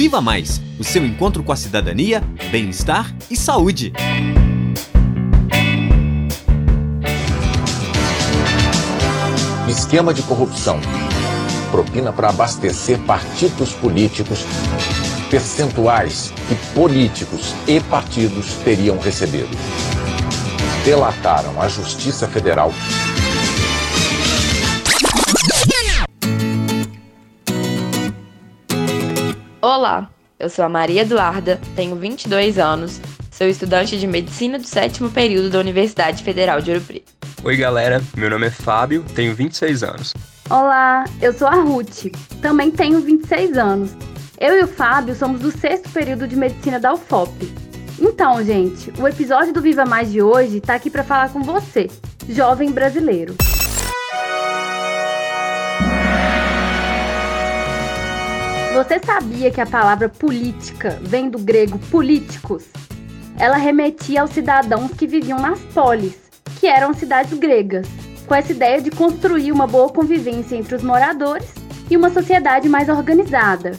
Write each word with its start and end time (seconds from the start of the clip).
Viva 0.00 0.18
Mais 0.18 0.62
o 0.78 0.82
seu 0.82 1.04
encontro 1.04 1.42
com 1.42 1.52
a 1.52 1.56
cidadania, 1.56 2.22
bem-estar 2.50 3.14
e 3.30 3.36
saúde. 3.36 3.92
Esquema 9.68 10.14
de 10.14 10.22
corrupção. 10.22 10.80
Propina 11.70 12.14
para 12.14 12.30
abastecer 12.30 12.98
partidos 13.00 13.74
políticos. 13.74 14.46
Percentuais 15.30 16.32
que 16.48 16.54
políticos 16.72 17.54
e 17.68 17.78
partidos 17.80 18.54
teriam 18.64 18.98
recebido. 18.98 19.54
Delataram 20.82 21.60
a 21.60 21.68
Justiça 21.68 22.26
Federal 22.26 22.72
Olá, 29.62 30.08
eu 30.38 30.48
sou 30.48 30.64
a 30.64 30.70
Maria 30.70 31.02
Eduarda, 31.02 31.60
tenho 31.76 31.94
22 31.94 32.58
anos, 32.58 32.98
sou 33.30 33.46
estudante 33.46 33.98
de 34.00 34.06
medicina 34.06 34.58
do 34.58 34.66
sétimo 34.66 35.10
período 35.10 35.50
da 35.50 35.58
Universidade 35.58 36.24
Federal 36.24 36.62
de 36.62 36.70
Ouro 36.70 36.82
Preto. 36.82 37.12
Oi, 37.44 37.56
galera, 37.58 38.02
meu 38.16 38.30
nome 38.30 38.46
é 38.46 38.50
Fábio, 38.50 39.04
tenho 39.14 39.34
26 39.34 39.82
anos. 39.82 40.14
Olá, 40.48 41.04
eu 41.20 41.34
sou 41.34 41.46
a 41.46 41.56
Ruth, 41.56 42.06
também 42.40 42.70
tenho 42.70 43.00
26 43.00 43.58
anos. 43.58 43.90
Eu 44.38 44.58
e 44.58 44.62
o 44.62 44.66
Fábio 44.66 45.14
somos 45.14 45.42
do 45.42 45.50
sexto 45.50 45.90
período 45.90 46.26
de 46.26 46.36
medicina 46.36 46.80
da 46.80 46.94
UFOP. 46.94 47.52
Então, 48.00 48.42
gente, 48.42 48.90
o 48.98 49.06
episódio 49.06 49.52
do 49.52 49.60
Viva 49.60 49.84
Mais 49.84 50.10
de 50.10 50.22
hoje 50.22 50.56
está 50.56 50.74
aqui 50.74 50.88
para 50.88 51.04
falar 51.04 51.30
com 51.30 51.42
você, 51.42 51.90
jovem 52.30 52.72
brasileiro. 52.72 53.36
Você 58.80 58.98
sabia 58.98 59.50
que 59.50 59.60
a 59.60 59.66
palavra 59.66 60.08
política 60.08 60.98
vem 61.02 61.28
do 61.28 61.38
grego 61.38 61.78
políticos? 61.90 62.64
Ela 63.38 63.58
remetia 63.58 64.22
aos 64.22 64.30
cidadãos 64.30 64.92
que 64.92 65.06
viviam 65.06 65.38
nas 65.38 65.60
polis, 65.74 66.16
que 66.58 66.66
eram 66.66 66.94
cidades 66.94 67.38
gregas, 67.38 67.86
com 68.26 68.34
essa 68.34 68.52
ideia 68.52 68.80
de 68.80 68.90
construir 68.90 69.52
uma 69.52 69.66
boa 69.66 69.90
convivência 69.90 70.56
entre 70.56 70.74
os 70.74 70.82
moradores 70.82 71.52
e 71.90 71.96
uma 71.96 72.08
sociedade 72.08 72.70
mais 72.70 72.88
organizada. 72.88 73.72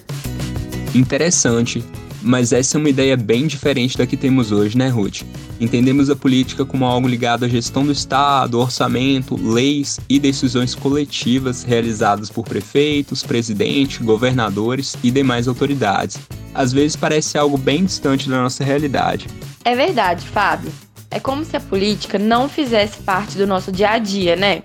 Interessante. 0.94 1.83
Mas 2.22 2.53
essa 2.53 2.77
é 2.77 2.80
uma 2.80 2.89
ideia 2.89 3.17
bem 3.17 3.47
diferente 3.47 3.97
da 3.97 4.05
que 4.05 4.16
temos 4.16 4.52
hoje, 4.52 4.77
né, 4.77 4.88
Ruth? 4.89 5.23
Entendemos 5.59 6.09
a 6.09 6.16
política 6.16 6.64
como 6.64 6.86
algo 6.86 7.08
ligado 7.08 7.45
à 7.45 7.47
gestão 7.47 7.83
do 7.83 7.91
Estado, 7.91 8.59
orçamento, 8.59 9.36
leis 9.36 10.00
e 10.08 10.19
decisões 10.19 10.75
coletivas 10.75 11.64
realizadas 11.64 12.30
por 12.30 12.45
prefeitos, 12.45 13.23
presidente, 13.23 14.03
governadores 14.03 14.95
e 15.03 15.09
demais 15.09 15.47
autoridades. 15.47 16.19
Às 16.53 16.72
vezes 16.72 16.95
parece 16.95 17.38
algo 17.38 17.58
bem 17.58 17.86
distante 17.86 18.30
da 18.30 18.42
nossa 18.42 18.64
realidade. 18.64 19.27
É 19.66 19.75
verdade, 19.75 20.27
Fábio. 20.27 20.72
É 21.09 21.19
como 21.19 21.44
se 21.44 21.58
a 21.58 21.59
política 21.59 22.17
não 22.19 22.47
fizesse 22.47 22.99
parte 22.99 23.38
do 23.38 23.47
nosso 23.47 23.72
dia 23.72 23.92
a 23.92 23.97
dia, 23.97 24.36
né? 24.36 24.64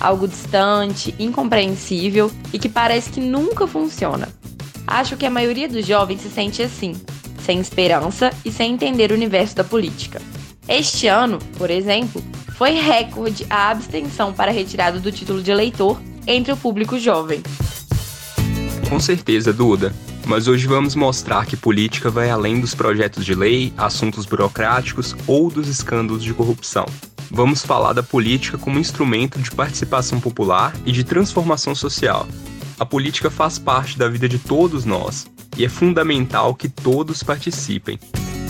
Algo 0.00 0.26
distante, 0.26 1.14
incompreensível 1.18 2.30
e 2.52 2.58
que 2.58 2.68
parece 2.68 3.10
que 3.10 3.20
nunca 3.20 3.66
funciona. 3.66 4.28
Acho 4.86 5.16
que 5.16 5.26
a 5.26 5.30
maioria 5.30 5.68
dos 5.68 5.86
jovens 5.86 6.20
se 6.20 6.28
sente 6.28 6.62
assim, 6.62 6.94
sem 7.42 7.58
esperança 7.60 8.32
e 8.44 8.52
sem 8.52 8.72
entender 8.72 9.10
o 9.10 9.14
universo 9.14 9.56
da 9.56 9.64
política. 9.64 10.20
Este 10.68 11.06
ano, 11.06 11.38
por 11.58 11.70
exemplo, 11.70 12.22
foi 12.56 12.72
recorde 12.72 13.46
a 13.50 13.70
abstenção 13.70 14.32
para 14.32 14.50
a 14.50 14.54
retirada 14.54 14.98
do 14.98 15.12
título 15.12 15.42
de 15.42 15.50
eleitor 15.50 16.00
entre 16.26 16.52
o 16.52 16.56
público 16.56 16.98
jovem. 16.98 17.42
Com 18.88 19.00
certeza, 19.00 19.52
Duda. 19.52 19.92
Mas 20.26 20.48
hoje 20.48 20.66
vamos 20.66 20.94
mostrar 20.94 21.44
que 21.44 21.56
política 21.56 22.08
vai 22.08 22.30
além 22.30 22.60
dos 22.60 22.74
projetos 22.74 23.26
de 23.26 23.34
lei, 23.34 23.74
assuntos 23.76 24.24
burocráticos 24.24 25.14
ou 25.26 25.50
dos 25.50 25.68
escândalos 25.68 26.22
de 26.22 26.32
corrupção. 26.32 26.86
Vamos 27.30 27.64
falar 27.64 27.92
da 27.92 28.02
política 28.02 28.56
como 28.56 28.78
instrumento 28.78 29.38
de 29.38 29.50
participação 29.50 30.20
popular 30.20 30.74
e 30.86 30.92
de 30.92 31.04
transformação 31.04 31.74
social, 31.74 32.26
a 32.84 32.86
política 32.86 33.30
faz 33.30 33.58
parte 33.58 33.98
da 33.98 34.10
vida 34.10 34.28
de 34.28 34.38
todos 34.38 34.84
nós 34.84 35.26
e 35.56 35.64
é 35.64 35.68
fundamental 35.70 36.54
que 36.54 36.68
todos 36.68 37.22
participem. 37.22 37.98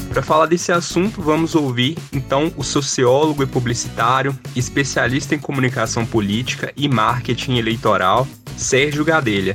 Para 0.08 0.22
falar 0.22 0.46
desse 0.46 0.72
assunto, 0.72 1.22
vamos 1.22 1.54
ouvir 1.54 1.96
então 2.12 2.52
o 2.56 2.64
sociólogo 2.64 3.44
e 3.44 3.46
publicitário, 3.46 4.36
especialista 4.56 5.36
em 5.36 5.38
comunicação 5.38 6.04
política 6.04 6.72
e 6.76 6.88
marketing 6.88 7.58
eleitoral, 7.58 8.26
Sérgio 8.56 9.04
Gadelha. 9.04 9.54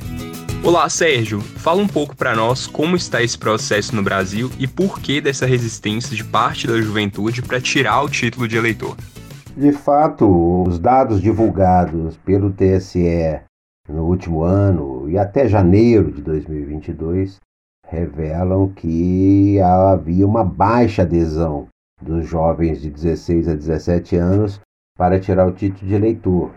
Olá, 0.64 0.88
Sérgio. 0.88 1.40
Fala 1.40 1.82
um 1.82 1.88
pouco 1.88 2.16
para 2.16 2.34
nós 2.34 2.66
como 2.66 2.96
está 2.96 3.22
esse 3.22 3.36
processo 3.36 3.94
no 3.94 4.02
Brasil 4.02 4.50
e 4.58 4.66
por 4.66 4.98
que 4.98 5.20
dessa 5.20 5.44
resistência 5.44 6.16
de 6.16 6.24
parte 6.24 6.66
da 6.66 6.80
juventude 6.80 7.42
para 7.42 7.60
tirar 7.60 8.02
o 8.02 8.08
título 8.08 8.48
de 8.48 8.56
eleitor. 8.56 8.96
De 9.54 9.72
fato, 9.72 10.62
os 10.66 10.78
dados 10.78 11.20
divulgados 11.20 12.16
pelo 12.24 12.50
TSE 12.50 13.49
no 13.90 14.04
último 14.04 14.42
ano 14.42 15.08
e 15.08 15.18
até 15.18 15.48
janeiro 15.48 16.12
de 16.12 16.22
2022 16.22 17.40
revelam 17.86 18.68
que 18.68 19.60
havia 19.60 20.26
uma 20.26 20.44
baixa 20.44 21.02
adesão 21.02 21.66
dos 22.00 22.26
jovens 22.26 22.80
de 22.80 22.88
16 22.88 23.48
a 23.48 23.54
17 23.54 24.16
anos 24.16 24.60
para 24.96 25.18
tirar 25.18 25.46
o 25.46 25.52
título 25.52 25.88
de 25.88 25.94
eleitor. 25.94 26.50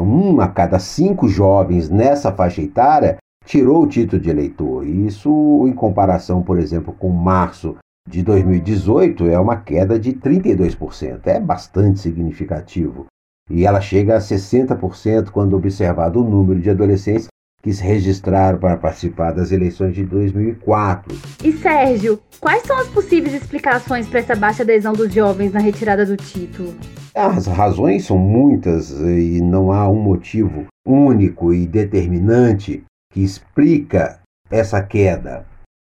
Um 0.00 0.40
a 0.40 0.48
cada 0.48 0.78
cinco 0.78 1.28
jovens 1.28 1.90
nessa 1.90 2.32
faixa 2.32 2.62
etária 2.62 3.18
tirou 3.44 3.82
o 3.82 3.86
título 3.86 4.22
de 4.22 4.30
eleitor. 4.30 4.86
Isso, 4.86 5.66
em 5.66 5.72
comparação, 5.72 6.42
por 6.42 6.58
exemplo, 6.58 6.94
com 6.94 7.10
março 7.10 7.76
de 8.08 8.22
2018, 8.22 9.26
é 9.26 9.38
uma 9.38 9.56
queda 9.56 9.98
de 9.98 10.14
32%. 10.14 11.26
É 11.26 11.38
bastante 11.38 12.00
significativo 12.00 13.06
e 13.50 13.66
ela 13.66 13.80
chega 13.80 14.16
a 14.16 14.20
60% 14.20 15.30
quando 15.30 15.56
observado 15.56 16.22
o 16.22 16.28
número 16.28 16.60
de 16.60 16.70
adolescentes 16.70 17.26
que 17.62 17.72
se 17.72 17.82
registraram 17.82 18.58
para 18.58 18.76
participar 18.76 19.32
das 19.32 19.52
eleições 19.52 19.94
de 19.94 20.04
2004. 20.04 21.14
E 21.44 21.52
Sérgio, 21.52 22.18
quais 22.40 22.62
são 22.62 22.78
as 22.78 22.88
possíveis 22.88 23.34
explicações 23.34 24.08
para 24.08 24.20
essa 24.20 24.34
baixa 24.34 24.62
adesão 24.62 24.92
dos 24.92 25.12
jovens 25.12 25.52
na 25.52 25.60
retirada 25.60 26.06
do 26.06 26.16
título? 26.16 26.74
As 27.14 27.46
razões 27.46 28.06
são 28.06 28.16
muitas 28.16 28.90
e 28.90 29.40
não 29.42 29.72
há 29.72 29.88
um 29.90 30.00
motivo 30.00 30.66
único 30.86 31.52
e 31.52 31.66
determinante 31.66 32.82
que 33.12 33.22
explica 33.22 34.20
essa 34.50 34.82
queda. 34.82 35.44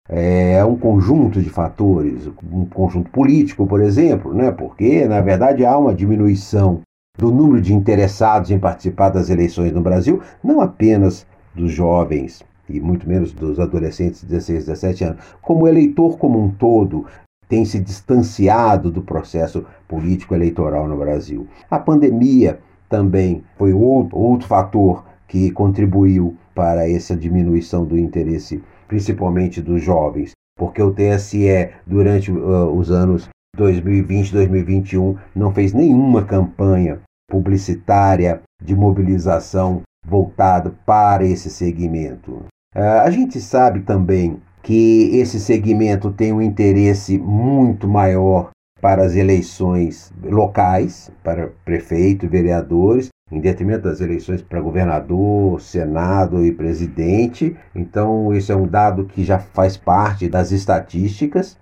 É 0.09 0.65
um 0.65 0.77
conjunto 0.77 1.41
de 1.41 1.51
fatores, 1.51 2.29
um 2.43 2.65
conjunto 2.65 3.11
político, 3.13 3.65
por 3.65 3.81
exemplo, 3.81 4.35
né? 4.35 4.51
porque, 4.51 5.07
na 5.07 5.21
verdade, 5.21 5.65
há 5.65 5.79
uma 5.79 5.95
diminuição 5.95 6.81
do 7.21 7.31
número 7.31 7.61
de 7.61 7.75
interessados 7.75 8.51
em 8.51 8.59
participar 8.59 9.11
das 9.11 9.29
eleições 9.29 9.73
no 9.73 9.83
Brasil, 9.83 10.23
não 10.43 10.63
apenas 10.63 11.27
dos 11.55 11.71
jovens 11.71 12.43
e 12.67 12.81
muito 12.81 13.07
menos 13.07 13.33
dos 13.33 13.61
adolescentes 13.61 14.23
de 14.23 14.29
16, 14.29 14.67
17 14.67 15.05
anos, 15.05 15.25
como 15.43 15.69
eleitor 15.69 16.17
como 16.17 16.43
um 16.43 16.49
todo 16.49 17.05
tem 17.47 17.65
se 17.65 17.79
distanciado 17.79 18.91
do 18.91 19.03
processo 19.03 19.67
político 19.87 20.35
eleitoral 20.35 20.89
no 20.89 20.97
Brasil. 20.97 21.47
A 21.71 21.79
pandemia 21.79 22.61
também 22.89 23.45
foi 23.59 23.73
outro, 23.73 24.17
outro 24.17 24.47
fator 24.47 25.05
que 25.29 25.51
contribuiu 25.51 26.37
para 26.55 26.89
essa 26.89 27.15
diminuição 27.17 27.85
do 27.85 27.99
interesse, 27.99 28.63
principalmente 28.89 29.61
dos 29.61 29.83
jovens, 29.83 30.33
porque 30.57 30.81
o 30.81 30.93
TSE, 30.93 31.71
durante 31.87 32.31
uh, 32.31 32.73
os 32.73 32.91
anos 32.91 33.29
2020 33.57 34.33
2021, 34.33 35.17
não 35.35 35.53
fez 35.53 35.73
nenhuma 35.73 36.25
campanha 36.25 37.01
publicitária 37.31 38.43
de 38.63 38.75
mobilização 38.75 39.81
voltada 40.07 40.75
para 40.85 41.25
esse 41.25 41.49
segmento. 41.49 42.45
Ah, 42.75 43.03
a 43.03 43.11
gente 43.11 43.41
sabe 43.41 43.81
também 43.81 44.43
que 44.63 45.17
esse 45.17 45.41
segmento 45.41 46.11
tem 46.11 46.33
um 46.33 46.43
interesse 46.43 47.17
muito 47.17 47.89
maior 47.89 48.51
para 48.81 49.05
as 49.05 49.15
eleições 49.15 50.13
locais, 50.23 51.11
para 51.23 51.53
prefeito 51.65 52.29
vereadores, 52.29 53.09
em 53.31 53.41
detrimento 53.41 53.85
das 53.85 54.01
eleições 54.01 54.43
para 54.43 54.61
governador, 54.61 55.61
senado 55.61 56.45
e 56.45 56.51
presidente. 56.51 57.57
Então, 57.75 58.35
esse 58.35 58.51
é 58.51 58.57
um 58.57 58.67
dado 58.67 59.05
que 59.05 59.23
já 59.23 59.39
faz 59.39 59.77
parte 59.77 60.29
das 60.29 60.51
estatísticas. 60.51 61.57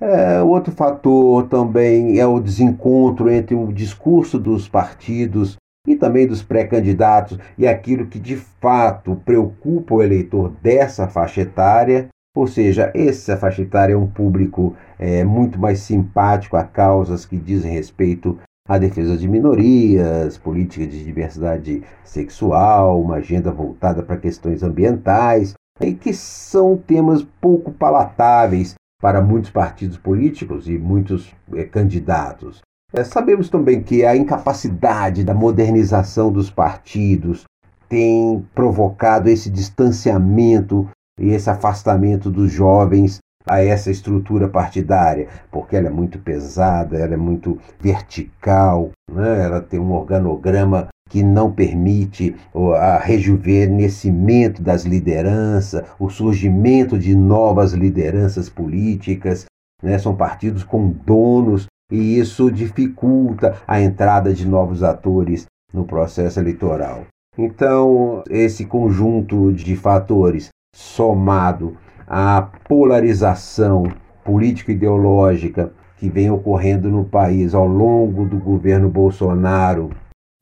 É, 0.00 0.40
outro 0.42 0.72
fator 0.72 1.46
também 1.48 2.18
é 2.18 2.26
o 2.26 2.40
desencontro 2.40 3.30
entre 3.30 3.54
o 3.54 3.70
discurso 3.70 4.38
dos 4.38 4.66
partidos 4.66 5.58
e 5.86 5.94
também 5.94 6.26
dos 6.26 6.42
pré-candidatos 6.42 7.38
e 7.58 7.66
aquilo 7.66 8.06
que 8.06 8.18
de 8.18 8.36
fato 8.36 9.20
preocupa 9.26 9.94
o 9.94 10.02
eleitor 10.02 10.52
dessa 10.62 11.06
faixa 11.06 11.42
etária. 11.42 12.08
Ou 12.34 12.46
seja, 12.46 12.90
essa 12.94 13.36
faixa 13.36 13.60
etária 13.60 13.92
é 13.92 13.96
um 13.96 14.06
público 14.06 14.74
é, 14.98 15.22
muito 15.22 15.58
mais 15.58 15.80
simpático 15.80 16.56
a 16.56 16.64
causas 16.64 17.26
que 17.26 17.36
dizem 17.36 17.72
respeito 17.72 18.38
à 18.66 18.78
defesa 18.78 19.18
de 19.18 19.28
minorias, 19.28 20.38
política 20.38 20.86
de 20.86 21.04
diversidade 21.04 21.82
sexual, 22.04 23.02
uma 23.02 23.16
agenda 23.16 23.50
voltada 23.50 24.02
para 24.02 24.16
questões 24.16 24.62
ambientais, 24.62 25.54
e 25.80 25.92
que 25.92 26.14
são 26.14 26.76
temas 26.76 27.26
pouco 27.40 27.72
palatáveis 27.72 28.74
para 29.00 29.22
muitos 29.22 29.50
partidos 29.50 29.96
políticos 29.96 30.68
e 30.68 30.78
muitos 30.78 31.34
é, 31.54 31.64
candidatos. 31.64 32.60
É, 32.92 33.04
sabemos 33.04 33.48
também 33.48 33.82
que 33.82 34.04
a 34.04 34.16
incapacidade 34.16 35.24
da 35.24 35.32
modernização 35.32 36.30
dos 36.30 36.50
partidos 36.50 37.44
tem 37.88 38.44
provocado 38.54 39.28
esse 39.28 39.48
distanciamento 39.50 40.88
e 41.18 41.30
esse 41.30 41.48
afastamento 41.48 42.30
dos 42.30 42.52
jovens 42.52 43.18
a 43.46 43.62
essa 43.64 43.90
estrutura 43.90 44.48
partidária, 44.48 45.28
porque 45.50 45.74
ela 45.74 45.88
é 45.88 45.90
muito 45.90 46.18
pesada, 46.18 46.98
ela 46.98 47.14
é 47.14 47.16
muito 47.16 47.58
vertical, 47.80 48.90
né? 49.10 49.44
ela 49.44 49.60
tem 49.60 49.80
um 49.80 49.92
organograma 49.92 50.88
que 51.10 51.24
não 51.24 51.50
permite 51.50 52.34
a 52.76 52.96
rejuvenescimento 52.98 54.62
das 54.62 54.84
lideranças, 54.84 55.84
o 55.98 56.08
surgimento 56.08 56.96
de 56.96 57.16
novas 57.16 57.72
lideranças 57.72 58.48
políticas. 58.48 59.44
Né? 59.82 59.98
São 59.98 60.14
partidos 60.14 60.62
com 60.62 60.88
donos 60.88 61.66
e 61.90 62.18
isso 62.18 62.50
dificulta 62.50 63.56
a 63.66 63.82
entrada 63.82 64.32
de 64.32 64.46
novos 64.46 64.84
atores 64.84 65.46
no 65.74 65.84
processo 65.84 66.38
eleitoral. 66.38 67.04
Então, 67.36 68.22
esse 68.30 68.64
conjunto 68.64 69.52
de 69.52 69.74
fatores 69.74 70.48
somado 70.74 71.76
à 72.06 72.42
polarização 72.68 73.84
político-ideológica 74.24 75.72
que 75.96 76.08
vem 76.08 76.30
ocorrendo 76.30 76.88
no 76.88 77.04
país 77.04 77.52
ao 77.52 77.66
longo 77.66 78.24
do 78.24 78.38
governo 78.38 78.88
Bolsonaro 78.88 79.90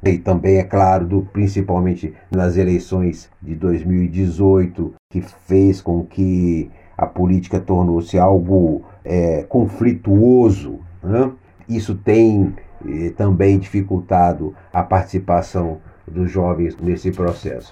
e 0.05 0.17
também, 0.17 0.59
é 0.59 0.63
claro, 0.63 1.07
do, 1.07 1.23
principalmente 1.33 2.15
nas 2.31 2.57
eleições 2.57 3.29
de 3.43 3.55
2018, 3.55 4.95
que 5.11 5.21
fez 5.21 5.81
com 5.81 6.05
que 6.05 6.71
a 6.97 7.07
política 7.07 7.59
tornou-se 7.59 8.19
algo 8.19 8.83
é, 9.05 9.45
conflituoso. 9.49 10.79
Né? 11.03 11.33
Isso 11.69 11.95
tem 11.97 12.55
eh, 12.87 13.11
também 13.17 13.59
dificultado 13.59 14.55
a 14.73 14.83
participação 14.83 15.79
dos 16.07 16.31
jovens 16.31 16.77
nesse 16.81 17.11
processo. 17.11 17.71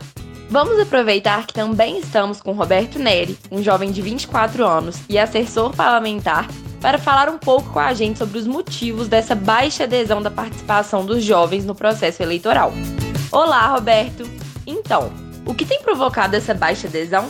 Vamos 0.48 0.78
aproveitar 0.78 1.46
que 1.46 1.54
também 1.54 1.98
estamos 1.98 2.40
com 2.40 2.52
Roberto 2.52 2.98
Neri, 2.98 3.36
um 3.50 3.62
jovem 3.62 3.90
de 3.90 4.00
24 4.00 4.64
anos 4.64 5.02
e 5.08 5.18
assessor 5.18 5.74
parlamentar, 5.74 6.46
para 6.80 6.98
falar 6.98 7.28
um 7.28 7.38
pouco 7.38 7.70
com 7.72 7.78
a 7.78 7.94
gente 7.94 8.18
sobre 8.18 8.38
os 8.38 8.46
motivos 8.46 9.08
dessa 9.08 9.34
baixa 9.34 9.84
adesão 9.84 10.22
da 10.22 10.30
participação 10.30 11.04
dos 11.04 11.24
jovens 11.24 11.64
no 11.64 11.74
processo 11.74 12.22
eleitoral. 12.22 12.72
Olá, 13.32 13.68
Roberto! 13.68 14.28
Então, 14.66 15.12
o 15.44 15.54
que 15.54 15.64
tem 15.64 15.80
provocado 15.82 16.36
essa 16.36 16.54
baixa 16.54 16.88
adesão? 16.88 17.28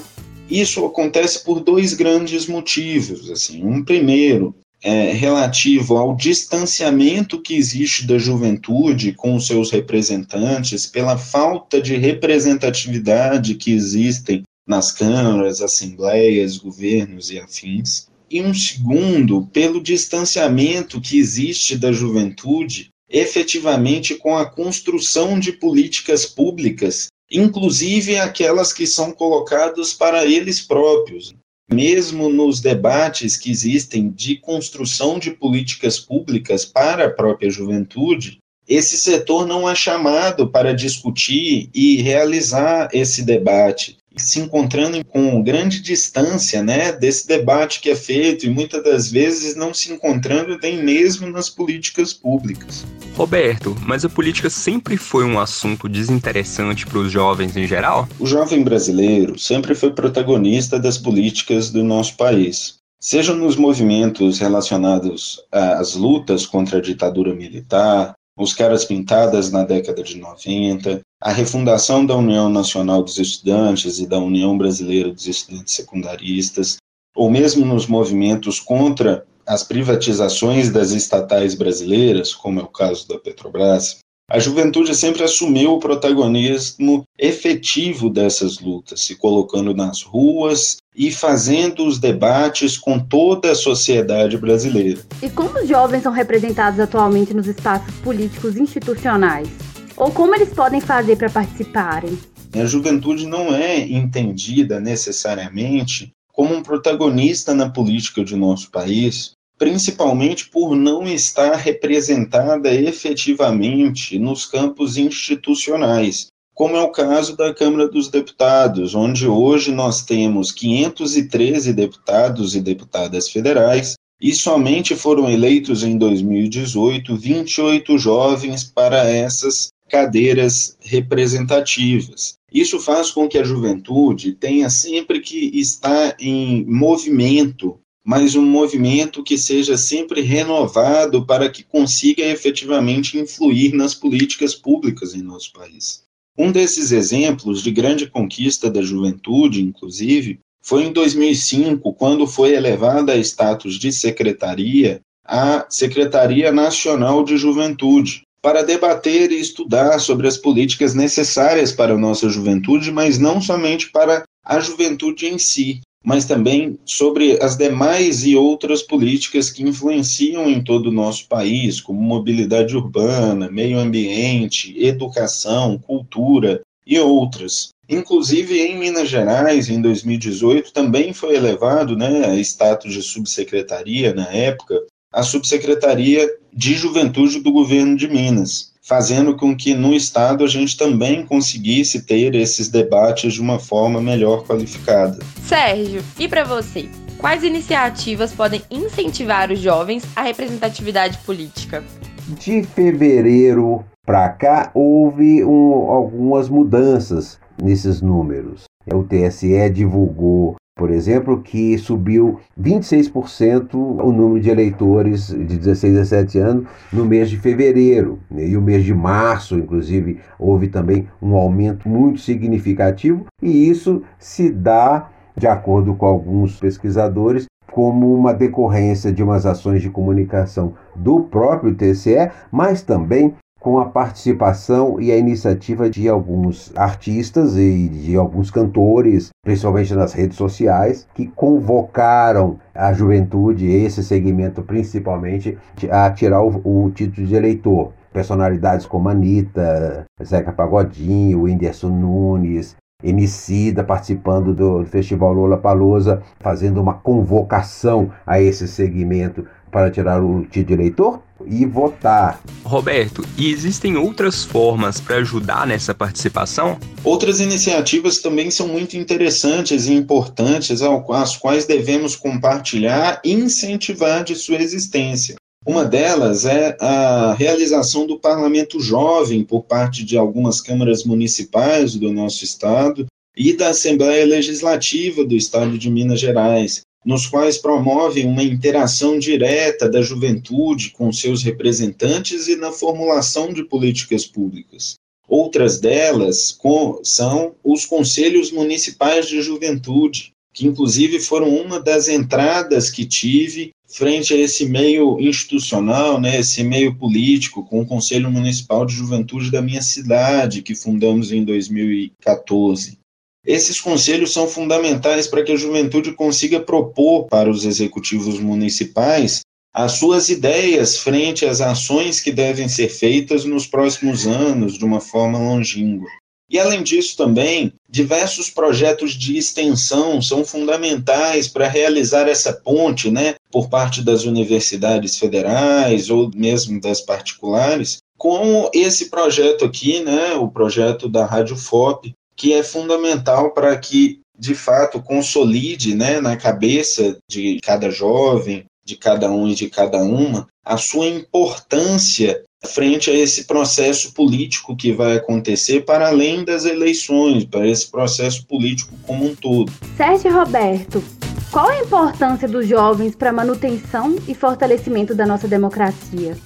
Isso 0.48 0.84
acontece 0.84 1.44
por 1.44 1.60
dois 1.60 1.94
grandes 1.94 2.46
motivos. 2.46 3.30
Assim, 3.30 3.64
um 3.64 3.84
primeiro 3.84 4.54
é, 4.82 5.12
relativo 5.12 5.96
ao 5.96 6.14
distanciamento 6.14 7.40
que 7.40 7.56
existe 7.56 8.06
da 8.06 8.18
juventude 8.18 9.12
com 9.12 9.34
os 9.34 9.46
seus 9.46 9.70
representantes, 9.70 10.86
pela 10.86 11.18
falta 11.18 11.80
de 11.80 11.96
representatividade 11.96 13.54
que 13.54 13.72
existem 13.72 14.42
nas 14.66 14.92
câmaras, 14.92 15.60
assembleias, 15.60 16.56
governos 16.56 17.30
e 17.30 17.38
afins. 17.38 18.08
E 18.30 18.42
um 18.42 18.52
segundo, 18.52 19.46
pelo 19.52 19.82
distanciamento 19.82 21.00
que 21.00 21.18
existe 21.18 21.76
da 21.76 21.92
juventude 21.92 22.90
efetivamente 23.08 24.16
com 24.16 24.36
a 24.36 24.46
construção 24.46 25.38
de 25.38 25.52
políticas 25.52 26.26
públicas, 26.26 27.08
inclusive 27.30 28.18
aquelas 28.18 28.72
que 28.72 28.86
são 28.86 29.12
colocadas 29.12 29.92
para 29.92 30.24
eles 30.24 30.60
próprios. 30.60 31.34
Mesmo 31.72 32.28
nos 32.28 32.60
debates 32.60 33.36
que 33.36 33.50
existem 33.50 34.08
de 34.10 34.36
construção 34.36 35.18
de 35.18 35.32
políticas 35.32 35.98
públicas 35.98 36.64
para 36.64 37.06
a 37.06 37.10
própria 37.10 37.50
juventude, 37.50 38.38
esse 38.68 38.96
setor 38.96 39.46
não 39.46 39.68
é 39.68 39.74
chamado 39.74 40.48
para 40.48 40.72
discutir 40.72 41.68
e 41.74 41.96
realizar 42.02 42.88
esse 42.92 43.22
debate 43.22 43.96
se 44.16 44.40
encontrando 44.40 45.04
com 45.04 45.42
grande 45.42 45.80
distância 45.80 46.62
né, 46.62 46.92
desse 46.92 47.26
debate 47.26 47.80
que 47.80 47.90
é 47.90 47.94
feito 47.94 48.46
e 48.46 48.50
muitas 48.50 48.82
das 48.82 49.10
vezes 49.10 49.54
não 49.54 49.74
se 49.74 49.92
encontrando 49.92 50.58
nem 50.62 50.82
mesmo 50.82 51.28
nas 51.30 51.48
políticas 51.48 52.12
públicas. 52.12 52.84
Roberto, 53.14 53.76
mas 53.82 54.04
a 54.04 54.08
política 54.08 54.50
sempre 54.50 54.96
foi 54.96 55.24
um 55.24 55.38
assunto 55.38 55.88
desinteressante 55.88 56.86
para 56.86 56.98
os 56.98 57.10
jovens 57.10 57.56
em 57.56 57.66
geral? 57.66 58.08
O 58.18 58.26
jovem 58.26 58.62
brasileiro 58.62 59.38
sempre 59.38 59.74
foi 59.74 59.92
protagonista 59.92 60.78
das 60.78 60.98
políticas 60.98 61.70
do 61.70 61.84
nosso 61.84 62.16
país. 62.16 62.76
Seja 62.98 63.34
nos 63.34 63.56
movimentos 63.56 64.38
relacionados 64.38 65.40
às 65.52 65.94
lutas 65.94 66.46
contra 66.46 66.78
a 66.78 66.82
ditadura 66.82 67.34
militar, 67.34 68.14
os 68.36 68.52
caras 68.52 68.84
pintadas 68.84 69.50
na 69.50 69.64
década 69.64 70.02
de 70.02 70.18
90, 70.18 71.00
a 71.20 71.32
refundação 71.32 72.04
da 72.04 72.14
União 72.14 72.48
Nacional 72.48 73.02
dos 73.02 73.18
Estudantes 73.18 73.98
e 73.98 74.06
da 74.06 74.18
União 74.18 74.56
Brasileira 74.56 75.10
dos 75.10 75.26
Estudantes 75.26 75.74
Secundaristas, 75.74 76.76
ou 77.14 77.30
mesmo 77.30 77.64
nos 77.64 77.86
movimentos 77.86 78.60
contra 78.60 79.26
as 79.46 79.62
privatizações 79.62 80.70
das 80.70 80.90
estatais 80.90 81.54
brasileiras, 81.54 82.34
como 82.34 82.60
é 82.60 82.62
o 82.62 82.68
caso 82.68 83.08
da 83.08 83.18
Petrobras, 83.18 83.98
a 84.28 84.40
juventude 84.40 84.92
sempre 84.94 85.22
assumiu 85.22 85.74
o 85.74 85.78
protagonismo 85.78 87.04
efetivo 87.16 88.10
dessas 88.10 88.58
lutas, 88.58 89.00
se 89.00 89.14
colocando 89.14 89.72
nas 89.72 90.02
ruas 90.02 90.78
e 90.96 91.12
fazendo 91.12 91.86
os 91.86 92.00
debates 92.00 92.76
com 92.76 92.98
toda 92.98 93.52
a 93.52 93.54
sociedade 93.54 94.36
brasileira. 94.36 95.00
E 95.22 95.30
como 95.30 95.60
os 95.60 95.68
jovens 95.68 96.02
são 96.02 96.12
representados 96.12 96.80
atualmente 96.80 97.32
nos 97.32 97.46
espaços 97.46 97.94
políticos 97.96 98.56
institucionais? 98.56 99.48
Ou 99.96 100.10
como 100.10 100.34
eles 100.34 100.52
podem 100.52 100.80
fazer 100.80 101.16
para 101.16 101.30
participarem? 101.30 102.18
A 102.52 102.64
juventude 102.64 103.26
não 103.26 103.54
é 103.54 103.78
entendida 103.78 104.80
necessariamente 104.80 106.10
como 106.32 106.54
um 106.54 106.62
protagonista 106.62 107.54
na 107.54 107.70
política 107.70 108.24
de 108.24 108.34
nosso 108.34 108.70
país, 108.70 109.35
principalmente 109.58 110.48
por 110.48 110.74
não 110.74 111.06
estar 111.06 111.54
representada 111.56 112.74
efetivamente 112.74 114.18
nos 114.18 114.46
campos 114.46 114.96
institucionais, 114.96 116.28
como 116.54 116.76
é 116.76 116.80
o 116.80 116.90
caso 116.90 117.36
da 117.36 117.52
Câmara 117.52 117.86
dos 117.86 118.08
Deputados, 118.08 118.94
onde 118.94 119.26
hoje 119.26 119.70
nós 119.70 120.02
temos 120.02 120.50
513 120.52 121.72
deputados 121.72 122.54
e 122.54 122.60
deputadas 122.60 123.28
federais 123.28 123.94
e 124.20 124.32
somente 124.32 124.96
foram 124.96 125.28
eleitos 125.30 125.82
em 125.84 125.98
2018 125.98 127.14
28 127.14 127.98
jovens 127.98 128.64
para 128.64 129.04
essas 129.04 129.68
cadeiras 129.88 130.76
representativas. 130.80 132.36
Isso 132.52 132.80
faz 132.80 133.10
com 133.10 133.28
que 133.28 133.38
a 133.38 133.44
juventude 133.44 134.32
tenha 134.32 134.70
sempre 134.70 135.20
que 135.20 135.60
estar 135.60 136.16
em 136.18 136.64
movimento 136.64 137.78
mas 138.06 138.36
um 138.36 138.46
movimento 138.46 139.24
que 139.24 139.36
seja 139.36 139.76
sempre 139.76 140.20
renovado 140.20 141.26
para 141.26 141.50
que 141.50 141.64
consiga 141.64 142.22
efetivamente 142.22 143.18
influir 143.18 143.74
nas 143.74 143.94
políticas 143.94 144.54
públicas 144.54 145.12
em 145.12 145.22
nosso 145.22 145.52
país. 145.52 146.04
Um 146.38 146.52
desses 146.52 146.92
exemplos 146.92 147.60
de 147.60 147.72
grande 147.72 148.06
conquista 148.06 148.70
da 148.70 148.80
juventude, 148.80 149.60
inclusive, 149.60 150.38
foi 150.62 150.84
em 150.84 150.92
2005, 150.92 151.92
quando 151.94 152.28
foi 152.28 152.54
elevada 152.54 153.12
a 153.12 153.16
status 153.16 153.76
de 153.76 153.90
secretaria 153.90 155.00
a 155.28 155.66
Secretaria 155.68 156.52
Nacional 156.52 157.24
de 157.24 157.36
Juventude, 157.36 158.22
para 158.40 158.62
debater 158.62 159.32
e 159.32 159.40
estudar 159.40 159.98
sobre 159.98 160.28
as 160.28 160.36
políticas 160.36 160.94
necessárias 160.94 161.72
para 161.72 161.94
a 161.94 161.98
nossa 161.98 162.28
juventude, 162.28 162.92
mas 162.92 163.18
não 163.18 163.40
somente 163.40 163.90
para 163.90 164.22
a 164.44 164.60
juventude 164.60 165.26
em 165.26 165.36
si, 165.36 165.80
mas 166.06 166.24
também 166.24 166.78
sobre 166.84 167.36
as 167.42 167.56
demais 167.56 168.24
e 168.24 168.36
outras 168.36 168.80
políticas 168.80 169.50
que 169.50 169.64
influenciam 169.64 170.48
em 170.48 170.62
todo 170.62 170.86
o 170.86 170.92
nosso 170.92 171.26
país, 171.26 171.80
como 171.80 172.00
mobilidade 172.00 172.76
urbana, 172.76 173.50
meio 173.50 173.76
ambiente, 173.76 174.72
educação, 174.78 175.76
cultura 175.76 176.60
e 176.86 176.96
outras. 176.96 177.70
Inclusive, 177.88 178.56
em 178.56 178.78
Minas 178.78 179.08
Gerais, 179.08 179.68
em 179.68 179.82
2018, 179.82 180.72
também 180.72 181.12
foi 181.12 181.34
elevado 181.34 181.96
né, 181.96 182.24
a 182.24 182.36
status 182.36 182.92
de 182.92 183.02
subsecretaria, 183.02 184.14
na 184.14 184.28
época, 184.28 184.80
a 185.12 185.24
subsecretaria 185.24 186.32
de 186.52 186.74
juventude 186.74 187.40
do 187.40 187.50
governo 187.50 187.96
de 187.96 188.06
Minas 188.06 188.75
fazendo 188.86 189.36
com 189.36 189.54
que 189.54 189.74
no 189.74 189.92
Estado 189.92 190.44
a 190.44 190.46
gente 190.46 190.76
também 190.76 191.26
conseguisse 191.26 192.02
ter 192.02 192.36
esses 192.36 192.68
debates 192.68 193.34
de 193.34 193.40
uma 193.40 193.58
forma 193.58 194.00
melhor 194.00 194.44
qualificada. 194.46 195.18
Sérgio, 195.42 196.04
e 196.16 196.28
para 196.28 196.44
você? 196.44 196.88
Quais 197.18 197.42
iniciativas 197.42 198.32
podem 198.32 198.62
incentivar 198.70 199.50
os 199.50 199.58
jovens 199.58 200.04
à 200.14 200.22
representatividade 200.22 201.18
política? 201.18 201.82
De 202.28 202.62
fevereiro 202.62 203.84
para 204.04 204.28
cá 204.28 204.70
houve 204.72 205.44
um, 205.44 205.72
algumas 205.90 206.48
mudanças 206.48 207.40
nesses 207.60 208.00
números. 208.00 208.64
O 208.86 209.02
TSE 209.02 209.68
divulgou 209.70 210.54
por 210.76 210.90
exemplo, 210.90 211.40
que 211.40 211.76
subiu 211.78 212.38
26% 212.60 213.74
o 213.74 214.12
número 214.12 214.38
de 214.38 214.50
eleitores 214.50 215.28
de 215.28 215.56
16 215.56 215.94
a 215.94 216.00
17 216.00 216.38
anos 216.38 216.66
no 216.92 217.06
mês 217.06 217.30
de 217.30 217.38
fevereiro. 217.38 218.18
Né? 218.30 218.48
E 218.48 218.56
o 218.58 218.62
mês 218.62 218.84
de 218.84 218.94
março, 218.94 219.58
inclusive, 219.58 220.20
houve 220.38 220.68
também 220.68 221.08
um 221.20 221.34
aumento 221.34 221.88
muito 221.88 222.20
significativo, 222.20 223.24
e 223.42 223.70
isso 223.70 224.02
se 224.18 224.50
dá, 224.50 225.08
de 225.34 225.46
acordo 225.46 225.94
com 225.94 226.04
alguns 226.04 226.60
pesquisadores, 226.60 227.46
como 227.72 228.14
uma 228.14 228.34
decorrência 228.34 229.10
de 229.10 229.22
umas 229.22 229.46
ações 229.46 229.80
de 229.80 229.90
comunicação 229.90 230.74
do 230.94 231.20
próprio 231.20 231.74
TCE, 231.74 232.30
mas 232.50 232.82
também 232.82 233.34
com 233.66 233.80
a 233.80 233.86
participação 233.86 235.00
e 235.00 235.10
a 235.10 235.16
iniciativa 235.16 235.90
de 235.90 236.08
alguns 236.08 236.72
artistas 236.76 237.56
e 237.56 237.88
de 237.88 238.14
alguns 238.14 238.48
cantores, 238.48 239.30
principalmente 239.42 239.92
nas 239.92 240.12
redes 240.12 240.36
sociais, 240.36 241.08
que 241.12 241.26
convocaram 241.26 242.60
a 242.72 242.92
juventude, 242.92 243.66
esse 243.68 244.04
segmento 244.04 244.62
principalmente, 244.62 245.58
a 245.90 246.08
tirar 246.12 246.44
o, 246.44 246.60
o 246.64 246.92
título 246.92 247.26
de 247.26 247.34
eleitor. 247.34 247.90
Personalidades 248.12 248.86
como 248.86 249.08
Anitta, 249.08 250.04
Zeca 250.22 250.52
Pagodinho, 250.52 251.42
Whindersson 251.42 251.88
Nunes, 251.90 252.76
Emicida 253.02 253.82
participando 253.82 254.54
do, 254.54 254.86
Festival 254.86 255.32
Lola 255.32 255.58
Palusa, 255.58 256.22
fazendo 256.38 256.80
uma 256.80 256.94
convocação 256.94 258.12
a 258.24 258.40
esse 258.40 258.68
segmento 258.68 259.44
para 259.72 259.90
tirar 259.90 260.22
o 260.22 260.42
título 260.44 260.66
de 260.66 260.72
eleitor 260.74 261.25
e 261.46 261.64
votar. 261.64 262.40
Roberto, 262.64 263.24
e 263.38 263.50
existem 263.50 263.96
outras 263.96 264.44
formas 264.44 265.00
para 265.00 265.16
ajudar 265.16 265.66
nessa 265.66 265.94
participação? 265.94 266.78
Outras 267.04 267.40
iniciativas 267.40 268.18
também 268.18 268.50
são 268.50 268.68
muito 268.68 268.96
interessantes 268.96 269.86
e 269.86 269.94
importantes, 269.94 270.82
as 270.82 271.36
quais 271.36 271.64
devemos 271.64 272.16
compartilhar 272.16 273.20
e 273.24 273.32
incentivar 273.32 274.24
de 274.24 274.34
sua 274.34 274.56
existência. 274.56 275.36
Uma 275.66 275.84
delas 275.84 276.44
é 276.44 276.76
a 276.80 277.34
realização 277.34 278.06
do 278.06 278.20
Parlamento 278.20 278.78
Jovem 278.78 279.42
por 279.42 279.64
parte 279.64 280.04
de 280.04 280.16
algumas 280.16 280.60
câmaras 280.60 281.02
municipais 281.02 281.96
do 281.96 282.12
nosso 282.12 282.44
estado 282.44 283.06
e 283.36 283.52
da 283.52 283.70
Assembleia 283.70 284.24
Legislativa 284.24 285.24
do 285.24 285.34
Estado 285.34 285.76
de 285.76 285.90
Minas 285.90 286.20
Gerais, 286.20 286.82
nos 287.06 287.24
quais 287.24 287.56
promovem 287.56 288.26
uma 288.26 288.42
interação 288.42 289.16
direta 289.16 289.88
da 289.88 290.02
juventude 290.02 290.90
com 290.90 291.12
seus 291.12 291.40
representantes 291.44 292.48
e 292.48 292.56
na 292.56 292.72
formulação 292.72 293.52
de 293.52 293.62
políticas 293.62 294.26
públicas. 294.26 294.96
Outras 295.28 295.78
delas 295.78 296.50
com, 296.50 297.00
são 297.04 297.54
os 297.62 297.86
conselhos 297.86 298.50
municipais 298.50 299.28
de 299.28 299.40
juventude, 299.40 300.32
que 300.52 300.66
inclusive 300.66 301.20
foram 301.20 301.48
uma 301.48 301.78
das 301.78 302.08
entradas 302.08 302.90
que 302.90 303.06
tive 303.06 303.70
frente 303.88 304.34
a 304.34 304.36
esse 304.36 304.66
meio 304.66 305.20
institucional, 305.20 306.20
né, 306.20 306.40
esse 306.40 306.64
meio 306.64 306.96
político, 306.96 307.64
com 307.64 307.82
o 307.82 307.86
Conselho 307.86 308.32
Municipal 308.32 308.84
de 308.84 308.94
Juventude 308.94 309.50
da 309.50 309.62
minha 309.62 309.82
cidade, 309.82 310.62
que 310.62 310.74
fundamos 310.74 311.30
em 311.30 311.44
2014. 311.44 312.98
Esses 313.46 313.80
conselhos 313.80 314.32
são 314.32 314.48
fundamentais 314.48 315.28
para 315.28 315.44
que 315.44 315.52
a 315.52 315.56
juventude 315.56 316.12
consiga 316.12 316.58
propor 316.58 317.26
para 317.26 317.48
os 317.48 317.64
executivos 317.64 318.40
municipais 318.40 319.42
as 319.72 319.92
suas 319.92 320.30
ideias 320.30 320.96
frente 320.96 321.44
às 321.44 321.60
ações 321.60 322.18
que 322.18 322.32
devem 322.32 322.66
ser 322.66 322.88
feitas 322.88 323.44
nos 323.44 323.66
próximos 323.66 324.26
anos 324.26 324.78
de 324.78 324.84
uma 324.86 325.00
forma 325.00 325.38
longínqua. 325.38 326.08
E 326.48 326.58
além 326.58 326.82
disso 326.82 327.14
também, 327.14 327.72
diversos 327.88 328.48
projetos 328.48 329.12
de 329.12 329.36
extensão 329.36 330.22
são 330.22 330.44
fundamentais 330.44 331.46
para 331.46 331.68
realizar 331.68 332.26
essa 332.26 332.54
ponte, 332.54 333.10
né, 333.10 333.34
por 333.50 333.68
parte 333.68 334.02
das 334.02 334.24
universidades 334.24 335.18
federais 335.18 336.08
ou 336.08 336.30
mesmo 336.34 336.80
das 336.80 337.02
particulares, 337.02 337.98
como 338.16 338.70
esse 338.72 339.10
projeto 339.10 339.64
aqui, 339.66 340.00
né, 340.00 340.34
o 340.36 340.48
projeto 340.48 341.06
da 341.06 341.26
Rádio 341.26 341.56
FOP, 341.56 342.14
que 342.36 342.52
é 342.52 342.62
fundamental 342.62 343.52
para 343.52 343.76
que, 343.76 344.20
de 344.38 344.54
fato, 344.54 345.02
consolide 345.02 345.94
né, 345.94 346.20
na 346.20 346.36
cabeça 346.36 347.16
de 347.28 347.58
cada 347.62 347.90
jovem, 347.90 348.64
de 348.84 348.96
cada 348.96 349.30
um 349.30 349.48
e 349.48 349.54
de 349.54 349.68
cada 349.68 349.98
uma, 349.98 350.46
a 350.64 350.76
sua 350.76 351.06
importância 351.06 352.42
frente 352.64 353.10
a 353.10 353.14
esse 353.14 353.44
processo 353.44 354.12
político 354.12 354.76
que 354.76 354.92
vai 354.92 355.16
acontecer 355.16 355.84
para 355.84 356.08
além 356.08 356.44
das 356.44 356.64
eleições, 356.64 357.44
para 357.44 357.66
esse 357.66 357.90
processo 357.90 358.46
político 358.46 358.92
como 359.02 359.24
um 359.24 359.34
todo. 359.34 359.72
Sérgio 359.96 360.32
Roberto, 360.32 361.02
qual 361.50 361.68
a 361.68 361.78
importância 361.78 362.48
dos 362.48 362.66
jovens 362.66 363.14
para 363.14 363.30
a 363.30 363.32
manutenção 363.32 364.16
e 364.26 364.34
fortalecimento 364.34 365.14
da 365.14 365.24
nossa 365.24 365.46
democracia? 365.46 366.36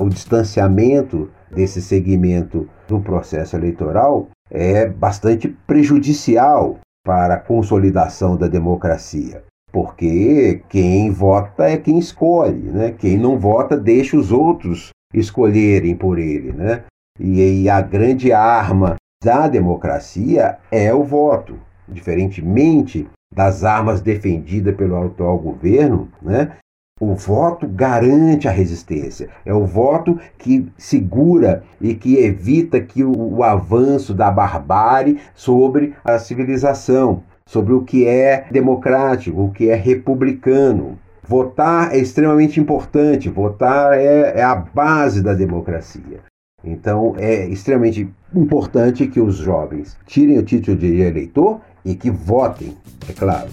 O 0.00 0.08
distanciamento 0.08 1.30
desse 1.50 1.80
segmento 1.80 2.68
do 2.86 3.00
processo 3.00 3.56
eleitoral 3.56 4.28
é 4.50 4.86
bastante 4.86 5.48
prejudicial 5.66 6.78
para 7.04 7.34
a 7.34 7.40
consolidação 7.40 8.36
da 8.36 8.48
democracia. 8.48 9.42
Porque 9.72 10.62
quem 10.68 11.10
vota 11.10 11.64
é 11.64 11.76
quem 11.76 11.98
escolhe, 11.98 12.70
né? 12.70 12.92
Quem 12.92 13.18
não 13.18 13.38
vota 13.38 13.76
deixa 13.76 14.16
os 14.16 14.32
outros 14.32 14.90
escolherem 15.12 15.94
por 15.94 16.18
ele, 16.18 16.52
né? 16.52 16.84
E, 17.20 17.62
e 17.62 17.68
a 17.68 17.80
grande 17.80 18.32
arma 18.32 18.96
da 19.22 19.48
democracia 19.48 20.58
é 20.70 20.92
o 20.94 21.02
voto. 21.02 21.58
Diferentemente 21.86 23.08
das 23.34 23.64
armas 23.64 24.00
defendidas 24.00 24.74
pelo 24.74 25.02
atual 25.02 25.38
governo, 25.38 26.08
né? 26.22 26.56
O 27.00 27.14
voto 27.14 27.66
garante 27.68 28.48
a 28.48 28.50
resistência. 28.50 29.28
É 29.44 29.54
o 29.54 29.64
voto 29.64 30.18
que 30.36 30.66
segura 30.76 31.62
e 31.80 31.94
que 31.94 32.16
evita 32.16 32.80
que 32.80 33.04
o, 33.04 33.12
o, 33.12 33.42
avanço 33.44 34.12
da 34.12 34.30
barbárie 34.30 35.18
sobre 35.34 35.94
a 36.04 36.18
civilização, 36.18 37.22
sobre 37.46 37.72
o 37.72 37.82
que 37.82 38.06
é 38.06 38.46
democrático, 38.50 39.40
o 39.40 39.50
que 39.50 39.68
é 39.70 39.74
republicano. 39.76 40.98
Votar 41.22 41.94
é 41.94 41.98
extremamente 41.98 42.58
importante. 42.58 43.28
Votar 43.28 43.92
é, 43.92 44.40
é 44.40 44.42
a 44.42 44.56
base 44.56 45.22
da 45.22 45.34
democracia. 45.34 46.20
Então 46.64 47.14
é 47.16 47.46
extremamente 47.46 48.08
importante 48.34 49.06
que 49.06 49.20
os 49.20 49.36
jovens 49.36 49.96
tirem 50.04 50.38
o 50.38 50.42
título 50.42 50.76
de 50.76 51.00
eleitor 51.00 51.60
e 51.84 51.94
que 51.94 52.10
votem, 52.10 52.76
é 53.08 53.12
claro. 53.12 53.48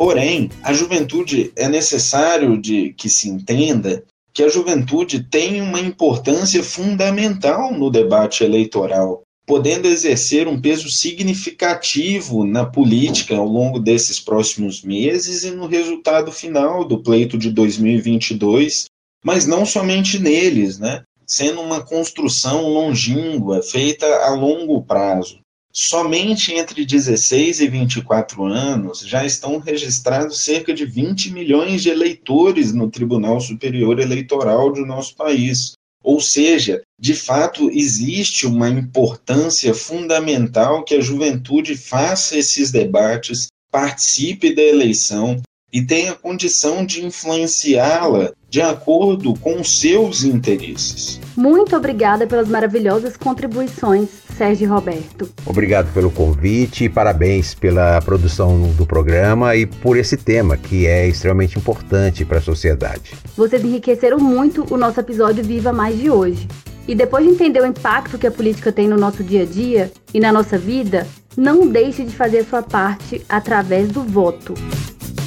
Porém, 0.00 0.48
a 0.62 0.72
juventude 0.72 1.52
é 1.54 1.68
necessário 1.68 2.58
de 2.58 2.94
que 2.94 3.06
se 3.06 3.28
entenda 3.28 4.02
que 4.32 4.42
a 4.42 4.48
juventude 4.48 5.22
tem 5.24 5.60
uma 5.60 5.78
importância 5.78 6.62
fundamental 6.64 7.70
no 7.74 7.90
debate 7.90 8.42
eleitoral, 8.42 9.20
podendo 9.46 9.86
exercer 9.86 10.48
um 10.48 10.58
peso 10.58 10.88
significativo 10.88 12.46
na 12.46 12.64
política 12.64 13.36
ao 13.36 13.46
longo 13.46 13.78
desses 13.78 14.18
próximos 14.18 14.82
meses 14.82 15.44
e 15.44 15.50
no 15.50 15.66
resultado 15.66 16.32
final 16.32 16.82
do 16.82 17.02
pleito 17.02 17.36
de 17.36 17.50
2022, 17.50 18.86
mas 19.22 19.46
não 19.46 19.66
somente 19.66 20.18
neles, 20.18 20.78
né? 20.78 21.02
Sendo 21.26 21.60
uma 21.60 21.82
construção 21.82 22.66
longínqua, 22.66 23.62
feita 23.62 24.06
a 24.24 24.30
longo 24.30 24.82
prazo. 24.82 25.40
Somente 25.72 26.52
entre 26.52 26.84
16 26.84 27.60
e 27.60 27.68
24 27.68 28.44
anos 28.44 29.00
já 29.00 29.24
estão 29.24 29.58
registrados 29.58 30.40
cerca 30.40 30.74
de 30.74 30.84
20 30.84 31.32
milhões 31.32 31.82
de 31.82 31.90
eleitores 31.90 32.72
no 32.72 32.90
Tribunal 32.90 33.40
Superior 33.40 34.00
Eleitoral 34.00 34.72
do 34.72 34.84
nosso 34.84 35.14
país. 35.14 35.72
Ou 36.02 36.20
seja, 36.20 36.82
de 36.98 37.14
fato, 37.14 37.70
existe 37.70 38.46
uma 38.46 38.68
importância 38.68 39.72
fundamental 39.72 40.82
que 40.82 40.94
a 40.94 41.00
juventude 41.00 41.76
faça 41.76 42.36
esses 42.36 42.72
debates, 42.72 43.46
participe 43.70 44.52
da 44.52 44.62
eleição 44.62 45.40
e 45.72 45.82
tenha 45.82 46.14
condição 46.14 46.84
de 46.84 47.04
influenciá-la 47.04 48.32
de 48.48 48.60
acordo 48.60 49.34
com 49.34 49.62
seus 49.62 50.24
interesses. 50.24 51.20
Muito 51.36 51.76
obrigada 51.76 52.26
pelas 52.26 52.48
maravilhosas 52.48 53.16
contribuições, 53.16 54.08
Sérgio 54.36 54.68
Roberto. 54.68 55.30
Obrigado 55.46 55.92
pelo 55.94 56.10
convite 56.10 56.84
e 56.84 56.88
parabéns 56.88 57.54
pela 57.54 58.00
produção 58.02 58.72
do 58.72 58.84
programa 58.84 59.54
e 59.54 59.66
por 59.66 59.96
esse 59.96 60.16
tema 60.16 60.56
que 60.56 60.86
é 60.86 61.06
extremamente 61.06 61.58
importante 61.58 62.24
para 62.24 62.38
a 62.38 62.42
sociedade. 62.42 63.12
Vocês 63.36 63.64
enriqueceram 63.64 64.18
muito 64.18 64.66
o 64.72 64.76
nosso 64.76 64.98
episódio 64.98 65.44
Viva 65.44 65.72
Mais 65.72 65.96
de 65.98 66.10
hoje. 66.10 66.48
E 66.88 66.94
depois 66.94 67.24
de 67.24 67.30
entender 67.30 67.60
o 67.60 67.66
impacto 67.66 68.18
que 68.18 68.26
a 68.26 68.32
política 68.32 68.72
tem 68.72 68.88
no 68.88 68.96
nosso 68.96 69.22
dia 69.22 69.42
a 69.42 69.46
dia 69.46 69.92
e 70.12 70.18
na 70.18 70.32
nossa 70.32 70.58
vida, 70.58 71.06
não 71.36 71.68
deixe 71.68 72.04
de 72.04 72.16
fazer 72.16 72.38
a 72.38 72.44
sua 72.44 72.62
parte 72.62 73.24
através 73.28 73.88
do 73.88 74.02
voto. 74.02 74.54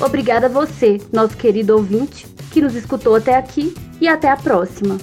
Obrigada 0.04 0.48
a 0.48 0.50
você, 0.50 1.00
nosso 1.14 1.38
querido 1.38 1.78
ouvinte, 1.78 2.28
que 2.52 2.60
nos 2.62 2.76
escutou 2.76 3.16
até 3.16 3.38
aqui 3.38 3.74
e 4.02 4.08
até 4.08 4.30
a 4.30 4.36
próxima. 4.36 4.98